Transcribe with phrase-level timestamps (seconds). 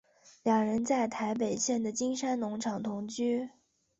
[0.41, 3.51] 两人在台北县的金山农场同居。